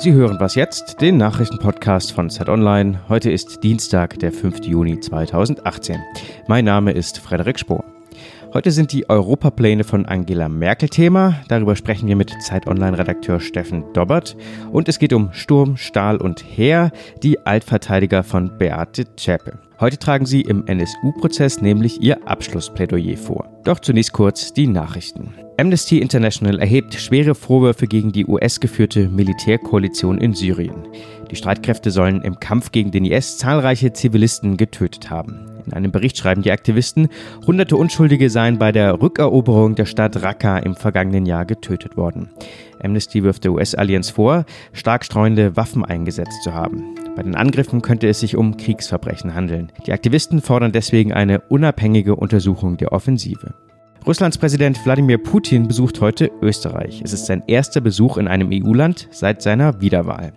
[0.00, 3.00] Sie hören was jetzt, den Nachrichtenpodcast von Zeit Online.
[3.08, 4.64] Heute ist Dienstag, der 5.
[4.64, 6.00] Juni 2018.
[6.46, 7.84] Mein Name ist Frederik Spohr.
[8.54, 11.40] Heute sind die Europapläne von Angela Merkel Thema.
[11.48, 14.36] Darüber sprechen wir mit Zeit Online-Redakteur Steffen Dobbert.
[14.70, 16.92] Und es geht um Sturm, Stahl und Heer,
[17.24, 19.58] die Altverteidiger von Beate Zschäpe.
[19.80, 23.48] Heute tragen sie im NSU-Prozess nämlich ihr Abschlussplädoyer vor.
[23.62, 25.34] Doch zunächst kurz die Nachrichten.
[25.56, 30.88] Amnesty International erhebt schwere Vorwürfe gegen die US-geführte Militärkoalition in Syrien.
[31.30, 35.46] Die Streitkräfte sollen im Kampf gegen den IS zahlreiche Zivilisten getötet haben.
[35.66, 37.08] In einem Bericht schreiben die Aktivisten,
[37.46, 42.30] hunderte Unschuldige seien bei der Rückeroberung der Stadt Raqqa im vergangenen Jahr getötet worden.
[42.82, 46.94] Amnesty wirft der US-Allianz vor, stark streuende Waffen eingesetzt zu haben.
[47.16, 49.72] Bei den Angriffen könnte es sich um Kriegsverbrechen handeln.
[49.86, 53.54] Die Aktivisten fordern deswegen eine unabhängige Untersuchung der Offensive.
[54.08, 57.02] Russlands Präsident Wladimir Putin besucht heute Österreich.
[57.04, 60.32] Es ist sein erster Besuch in einem EU-Land seit seiner Wiederwahl.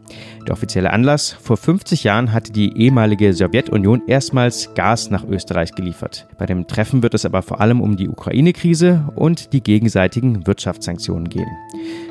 [0.46, 6.28] Der offizielle Anlass, vor 50 Jahren hatte die ehemalige Sowjetunion erstmals Gas nach Österreich geliefert.
[6.38, 11.30] Bei dem Treffen wird es aber vor allem um die Ukraine-Krise und die gegenseitigen Wirtschaftssanktionen
[11.30, 11.48] gehen.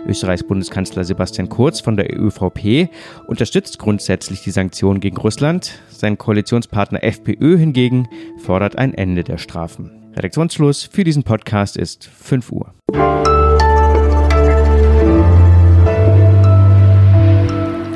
[0.06, 2.89] Österreichs Bundeskanzler Sebastian Kurz von der ÖVP
[3.27, 5.73] unterstützt grundsätzlich die Sanktionen gegen Russland.
[5.91, 10.00] Sein Koalitionspartner FPÖ hingegen fordert ein Ende der Strafen.
[10.16, 12.75] Redaktionsschluss für diesen Podcast ist 5 Uhr.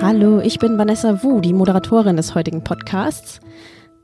[0.00, 3.40] Hallo, ich bin Vanessa Wu, die Moderatorin des heutigen Podcasts.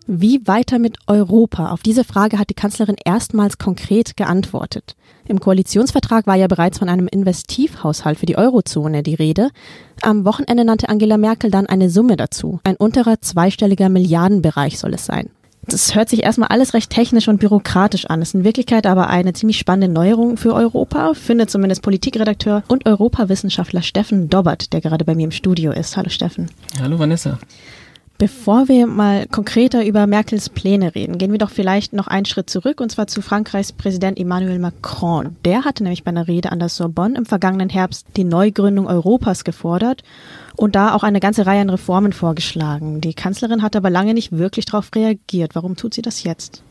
[0.07, 1.71] Wie weiter mit Europa?
[1.71, 4.97] Auf diese Frage hat die Kanzlerin erstmals konkret geantwortet.
[5.29, 9.51] Im Koalitionsvertrag war ja bereits von einem Investivhaushalt für die Eurozone die Rede.
[10.03, 12.59] Am Wochenende nannte Angela Merkel dann eine Summe dazu.
[12.65, 15.31] Ein unterer zweistelliger Milliardenbereich soll es sein
[15.73, 18.23] das hört sich erstmal alles recht technisch und bürokratisch an.
[18.23, 23.83] Ist in Wirklichkeit aber eine ziemlich spannende Neuerung für Europa, findet zumindest Politikredakteur und Europawissenschaftler
[23.83, 25.97] Steffen Dobbert, der gerade bei mir im Studio ist.
[25.97, 26.51] Hallo Steffen.
[26.81, 27.39] Hallo Vanessa.
[28.21, 32.51] Bevor wir mal konkreter über Merkels Pläne reden, gehen wir doch vielleicht noch einen Schritt
[32.51, 35.37] zurück und zwar zu Frankreichs Präsident Emmanuel Macron.
[35.47, 39.43] Der hatte nämlich bei einer Rede an der Sorbonne im vergangenen Herbst die Neugründung Europas
[39.43, 40.03] gefordert
[40.55, 43.01] und da auch eine ganze Reihe an Reformen vorgeschlagen.
[43.01, 45.55] Die Kanzlerin hat aber lange nicht wirklich darauf reagiert.
[45.55, 46.63] Warum tut sie das jetzt?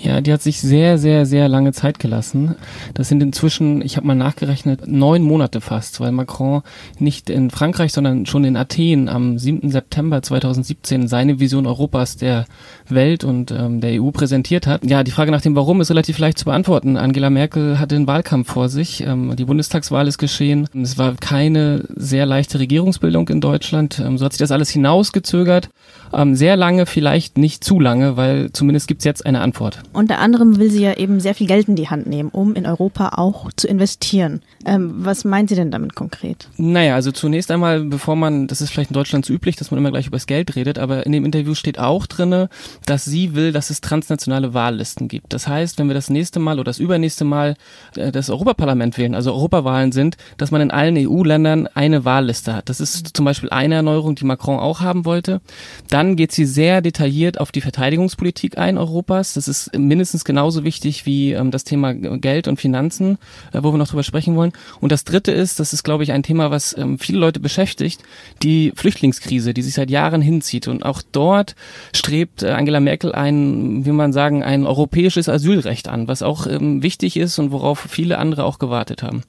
[0.00, 2.54] Ja, die hat sich sehr, sehr, sehr lange Zeit gelassen.
[2.94, 6.62] Das sind inzwischen, ich habe mal nachgerechnet, neun Monate fast, weil Macron
[6.98, 9.70] nicht in Frankreich, sondern schon in Athen am 7.
[9.70, 12.46] September 2017 seine Vision Europas der
[12.88, 14.84] Welt und ähm, der EU präsentiert hat.
[14.84, 16.96] Ja, die Frage nach dem Warum ist relativ leicht zu beantworten.
[16.96, 19.02] Angela Merkel hatte den Wahlkampf vor sich.
[19.02, 20.68] Ähm, die Bundestagswahl ist geschehen.
[20.80, 23.98] Es war keine sehr leichte Regierungsbildung in Deutschland.
[23.98, 25.70] Ähm, so hat sich das alles hinausgezögert.
[26.12, 29.80] Ähm, sehr lange, vielleicht nicht zu lange, weil zumindest gibt's jetzt eine Antwort.
[29.92, 32.66] Unter anderem will sie ja eben sehr viel Geld in die Hand nehmen, um in
[32.66, 34.42] Europa auch zu investieren.
[34.64, 36.48] Ähm, was meint sie denn damit konkret?
[36.56, 39.78] Naja, also zunächst einmal, bevor man, das ist vielleicht in Deutschland so üblich, dass man
[39.78, 42.48] immer gleich über das Geld redet, aber in dem Interview steht auch drinne,
[42.86, 45.32] dass sie will, dass es transnationale Wahllisten gibt.
[45.32, 47.56] Das heißt, wenn wir das nächste Mal oder das übernächste Mal
[47.96, 52.68] äh, das Europaparlament wählen, also Europawahlen sind, dass man in allen EU-Ländern eine Wahlliste hat.
[52.68, 55.40] Das ist zum Beispiel eine Erneuerung, die Macron auch haben wollte.
[55.88, 59.32] Dann geht sie sehr detailliert auf die Verteidigungspolitik ein Europas.
[59.34, 63.18] Das ist mindestens genauso wichtig wie ähm, das Thema Geld und Finanzen,
[63.52, 64.52] äh, wo wir noch drüber sprechen wollen.
[64.80, 68.02] Und das Dritte ist, das ist, glaube ich, ein Thema, was ähm, viele Leute beschäftigt,
[68.42, 70.68] die Flüchtlingskrise, die sich seit Jahren hinzieht.
[70.68, 71.54] Und auch dort
[71.94, 76.82] strebt äh, Angela Merkel ein, wie man sagen, ein europäisches Asylrecht an, was auch ähm,
[76.82, 79.22] wichtig ist und worauf viele andere auch gewartet haben.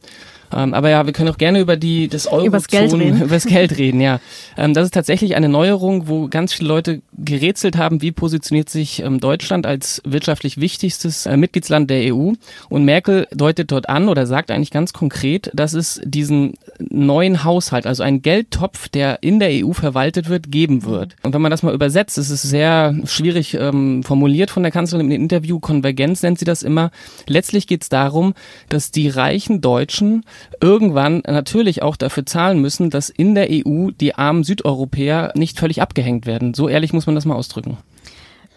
[0.53, 3.21] Ähm, aber ja, wir können auch gerne über die das Euro über das Geld reden.
[3.29, 4.19] Über das Geld reden, ja.
[4.57, 9.01] Ähm, das ist tatsächlich eine Neuerung, wo ganz viele Leute gerätselt haben, wie positioniert sich
[9.01, 12.33] ähm, Deutschland als wirtschaftlich wichtigstes äh, Mitgliedsland der EU.
[12.69, 17.85] Und Merkel deutet dort an oder sagt eigentlich ganz konkret, dass es diesen neuen Haushalt,
[17.85, 21.15] also einen Geldtopf, der in der EU verwaltet wird, geben wird.
[21.23, 25.11] Und wenn man das mal übersetzt, ist es sehr schwierig ähm, formuliert von der Kanzlerin
[25.11, 25.59] im Interview.
[25.59, 26.91] Konvergenz nennt sie das immer.
[27.27, 28.33] Letztlich geht es darum,
[28.69, 30.23] dass die reichen Deutschen
[30.61, 35.81] irgendwann natürlich auch dafür zahlen müssen, dass in der EU die armen Südeuropäer nicht völlig
[35.81, 36.53] abgehängt werden.
[36.53, 37.77] So ehrlich muss man das mal ausdrücken.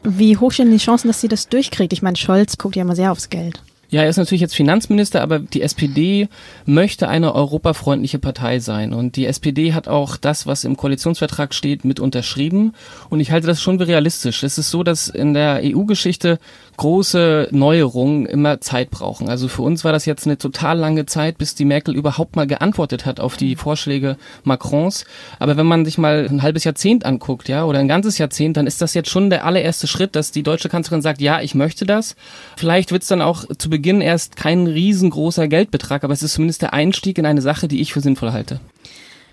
[0.03, 1.93] Wie hoch stehen die Chancen, dass sie das durchkriegt?
[1.93, 3.63] Ich meine, Scholz guckt ja immer sehr aufs Geld.
[3.93, 6.29] Ja, er ist natürlich jetzt Finanzminister, aber die SPD
[6.65, 8.95] möchte eine europafreundliche Partei sein.
[8.95, 12.73] Und die SPD hat auch das, was im Koalitionsvertrag steht, mit unterschrieben.
[13.11, 14.45] Und ich halte das schon für realistisch.
[14.45, 16.39] Es ist so, dass in der EU-Geschichte
[16.83, 19.29] große Neuerungen immer Zeit brauchen.
[19.29, 22.49] Also für uns war das jetzt eine total lange Zeit, bis die Merkel überhaupt mal
[22.49, 25.05] geantwortet hat auf die Vorschläge Macrons.
[25.39, 28.67] Aber wenn man sich mal ein halbes Jahrzehnt anguckt, ja, oder ein ganzes Jahrzehnt, dann
[28.67, 31.87] ist das jetzt schon der allererste Schritt, dass die deutsche Kanzlerin sagt, ja, ich möchte
[31.87, 32.17] das.
[32.57, 36.63] Vielleicht wird es dann auch zu Beginn erst kein riesengroßer Geldbetrag, aber es ist zumindest
[36.63, 38.59] der Einstieg in eine Sache, die ich für sinnvoll halte.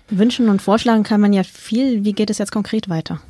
[0.08, 2.04] Wünschen und vorschlagen kann man ja viel.
[2.04, 3.20] Wie geht es jetzt konkret weiter?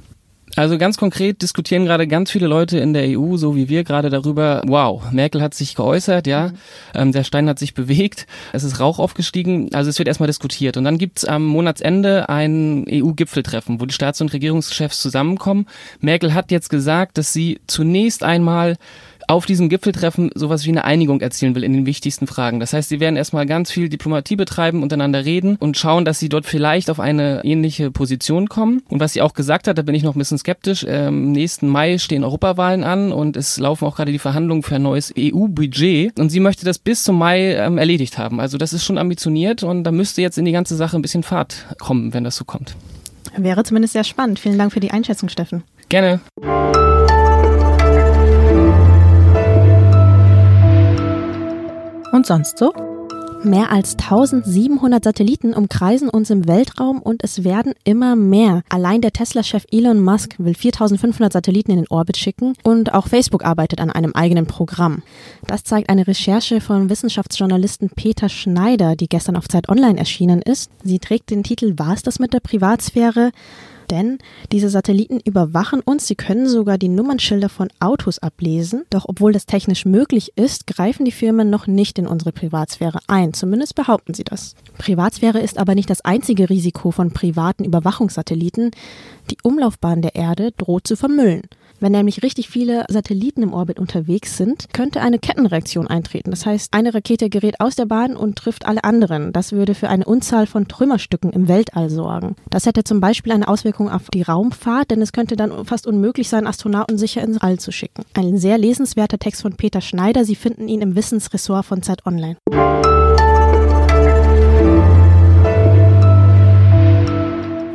[0.61, 4.11] Also ganz konkret diskutieren gerade ganz viele Leute in der EU, so wie wir gerade
[4.11, 6.55] darüber, wow, Merkel hat sich geäußert, ja, mhm.
[6.93, 10.77] ähm, der Stein hat sich bewegt, es ist Rauch aufgestiegen, also es wird erstmal diskutiert.
[10.77, 15.65] Und dann gibt's am Monatsende ein EU-Gipfeltreffen, wo die Staats- und Regierungschefs zusammenkommen.
[16.01, 18.77] Merkel hat jetzt gesagt, dass sie zunächst einmal
[19.31, 22.59] auf diesem Gipfeltreffen sowas wie eine Einigung erzielen will in den wichtigsten Fragen.
[22.59, 26.29] Das heißt, sie werden erstmal ganz viel Diplomatie betreiben, untereinander reden und schauen, dass sie
[26.29, 28.83] dort vielleicht auf eine ähnliche Position kommen.
[28.89, 31.69] Und was sie auch gesagt hat, da bin ich noch ein bisschen skeptisch, ähm, nächsten
[31.69, 36.19] Mai stehen Europawahlen an und es laufen auch gerade die Verhandlungen für ein neues EU-Budget.
[36.19, 38.41] Und sie möchte das bis zum Mai ähm, erledigt haben.
[38.41, 41.23] Also das ist schon ambitioniert und da müsste jetzt in die ganze Sache ein bisschen
[41.23, 42.75] Fahrt kommen, wenn das so kommt.
[43.37, 44.41] Wäre zumindest sehr spannend.
[44.41, 45.63] Vielen Dank für die Einschätzung, Steffen.
[45.89, 46.21] Gerne.
[52.13, 52.73] Und sonst so?
[53.43, 58.63] Mehr als 1700 Satelliten umkreisen uns im Weltraum und es werden immer mehr.
[58.69, 63.43] Allein der Tesla-Chef Elon Musk will 4500 Satelliten in den Orbit schicken und auch Facebook
[63.43, 65.03] arbeitet an einem eigenen Programm.
[65.47, 70.71] Das zeigt eine Recherche von Wissenschaftsjournalisten Peter Schneider, die gestern auf Zeit Online erschienen ist.
[70.85, 73.31] Sie trägt den Titel War es das mit der Privatsphäre?
[73.91, 74.19] Denn
[74.53, 78.85] diese Satelliten überwachen uns, sie können sogar die Nummernschilder von Autos ablesen.
[78.91, 83.35] Doch obwohl das technisch möglich ist, greifen die Firmen noch nicht in unsere Privatsphäre ein.
[83.35, 84.55] Zumindest behaupten sie das.
[84.79, 88.71] Privatsphäre ist aber nicht das einzige Risiko von privaten Überwachungssatelliten.
[89.31, 91.43] Die Umlaufbahn der Erde droht zu vermüllen.
[91.81, 96.31] Wenn nämlich richtig viele Satelliten im Orbit unterwegs sind, könnte eine Kettenreaktion eintreten.
[96.31, 99.33] Das heißt, eine Rakete gerät aus der Bahn und trifft alle anderen.
[99.33, 102.37] Das würde für eine Unzahl von Trümmerstücken im Weltall sorgen.
[102.51, 106.29] Das hätte zum Beispiel eine Auswirkung auf die Raumfahrt, denn es könnte dann fast unmöglich
[106.29, 108.05] sein, Astronauten sicher ins All zu schicken.
[108.15, 110.27] Ein sehr lesenswerter Text von Peter Schneider.
[110.27, 112.37] Sie finden ihn im Wissensressort von Zeit Online.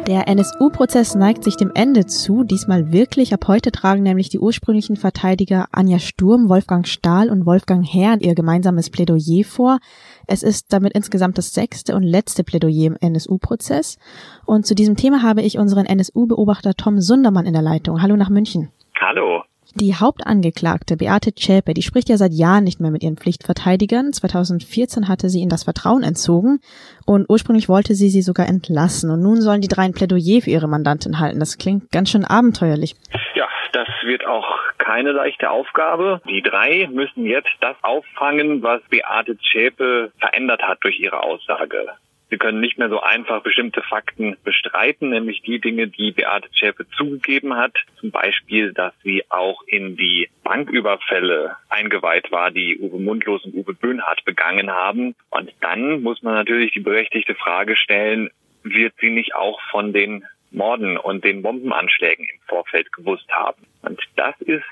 [0.07, 3.33] Der NSU-Prozess neigt sich dem Ende zu, diesmal wirklich.
[3.33, 8.35] Ab heute tragen nämlich die ursprünglichen Verteidiger Anja Sturm, Wolfgang Stahl und Wolfgang Herrn ihr
[8.35, 9.79] gemeinsames Plädoyer vor.
[10.27, 13.97] Es ist damit insgesamt das sechste und letzte Plädoyer im NSU-Prozess.
[14.45, 18.03] Und zu diesem Thema habe ich unseren NSU-Beobachter Tom Sundermann in der Leitung.
[18.03, 18.69] Hallo nach München.
[19.01, 19.41] Hallo.
[19.73, 24.13] Die Hauptangeklagte Beate Zschäpe, die spricht ja seit Jahren nicht mehr mit ihren Pflichtverteidigern.
[24.13, 26.59] 2014 hatte sie ihnen das Vertrauen entzogen
[27.05, 29.09] und ursprünglich wollte sie sie sogar entlassen.
[29.09, 31.39] Und nun sollen die drei ein Plädoyer für ihre Mandantin halten.
[31.39, 32.95] Das klingt ganz schön abenteuerlich.
[33.33, 34.47] Ja, das wird auch
[34.77, 36.21] keine leichte Aufgabe.
[36.29, 41.87] Die drei müssen jetzt das auffangen, was Beate Zschäpe verändert hat durch ihre Aussage.
[42.29, 46.87] Sie können nicht mehr so einfach bestimmte Fakten bestreiten, nämlich die Dinge, die Beate Zschäpe
[46.97, 47.75] zugegeben hat.
[47.99, 53.73] Zum Beispiel, dass sie auch in die Banküberfälle eingeweiht war, die Uwe Mundlos und Uwe
[53.73, 55.15] Böhnhardt begangen haben.
[55.29, 58.31] Und dann muss man natürlich die berechtigte Frage stellen,
[58.63, 60.25] wird sie nicht auch von den
[60.55, 63.63] Morden und den Bombenanschlägen im Vorfeld gewusst haben.
[63.81, 64.63] Und das ist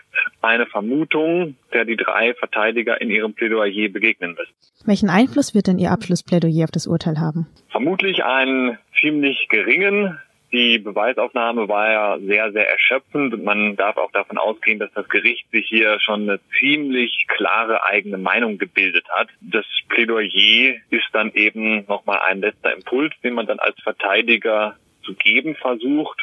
[0.42, 4.54] eine Vermutung, der die drei Verteidiger in ihrem Plädoyer begegnen müssen.
[4.86, 7.48] Welchen Einfluss wird denn Ihr Abschlussplädoyer auf das Urteil haben?
[7.70, 10.20] Vermutlich einen ziemlich geringen.
[10.52, 15.10] Die Beweisaufnahme war ja sehr, sehr erschöpfend und man darf auch davon ausgehen, dass das
[15.10, 19.30] Gericht sich hier schon eine ziemlich klare eigene Meinung gebildet hat.
[19.42, 25.14] Das Plädoyer ist dann eben nochmal ein letzter Impuls, den man dann als Verteidiger zu
[25.14, 26.22] geben versucht,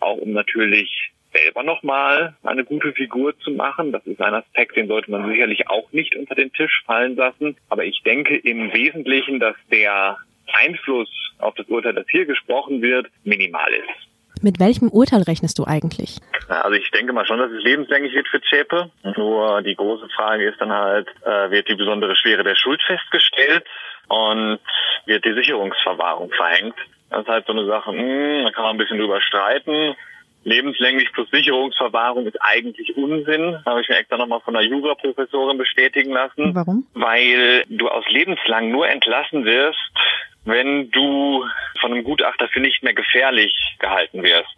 [0.00, 3.92] auch um natürlich selber nochmal eine gute Figur zu machen.
[3.92, 7.56] Das ist ein Aspekt, den sollte man sicherlich auch nicht unter den Tisch fallen lassen.
[7.68, 10.18] Aber ich denke im Wesentlichen, dass der
[10.52, 11.08] Einfluss
[11.38, 14.10] auf das Urteil, das hier gesprochen wird, minimal ist.
[14.42, 16.18] Mit welchem Urteil rechnest du eigentlich?
[16.48, 18.90] Also ich denke mal schon, dass es lebenslänglich wird für Zschäpe.
[19.16, 23.64] Nur die große Frage ist dann halt, äh, wird die besondere Schwere der Schuld festgestellt
[24.08, 24.58] und
[25.04, 26.74] wird die Sicherungsverwahrung verhängt.
[27.10, 29.94] Das ist halt so eine Sache, mh, hm, da kann man ein bisschen drüber streiten.
[30.44, 33.62] Lebenslänglich plus Sicherungsverwahrung ist eigentlich Unsinn.
[33.66, 36.54] Habe ich mir extra nochmal von einer Juraprofessorin bestätigen lassen.
[36.54, 36.86] Warum?
[36.94, 39.78] Weil du aus lebenslang nur entlassen wirst,
[40.44, 41.44] wenn du
[41.80, 44.48] von einem Gutachter für nicht mehr gefährlich gehalten wirst.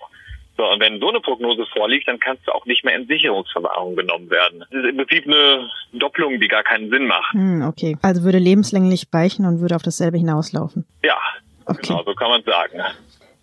[0.57, 3.97] So, und wenn so eine Prognose vorliegt, dann kannst du auch nicht mehr in Sicherungsverwahrung
[3.97, 4.61] genommen werden.
[4.61, 7.33] Das ist im Prinzip eine Doppelung, die gar keinen Sinn macht.
[7.33, 7.97] Hm, okay.
[8.03, 10.85] Also würde lebenslänglich weichen und würde auf dasselbe hinauslaufen.
[11.79, 11.89] Okay.
[11.89, 12.81] genau, so kann man sagen.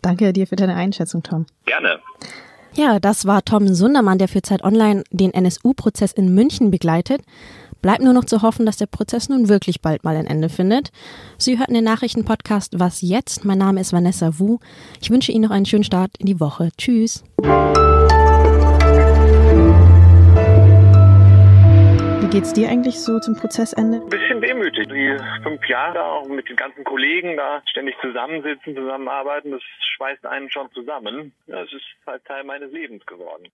[0.01, 1.45] Danke dir für deine Einschätzung, Tom.
[1.65, 1.99] Gerne.
[2.73, 7.21] Ja, das war Tom Sundermann, der für Zeit Online den NSU-Prozess in München begleitet.
[7.81, 10.91] Bleibt nur noch zu hoffen, dass der Prozess nun wirklich bald mal ein Ende findet.
[11.37, 13.45] Sie hörten den Nachrichtenpodcast Was jetzt?
[13.45, 14.59] Mein Name ist Vanessa Wu.
[15.01, 16.69] Ich wünsche Ihnen noch einen schönen Start in die Woche.
[16.77, 17.23] Tschüss.
[22.31, 23.97] Geht's dir eigentlich so zum Prozessende?
[23.97, 24.87] Ein bisschen wehmütig.
[24.87, 29.61] Die fünf Jahre auch mit den ganzen Kollegen da ständig zusammensitzen, zusammenarbeiten, das
[29.95, 31.33] schweißt einen schon zusammen.
[31.47, 33.47] Das ist halt Teil meines Lebens geworden.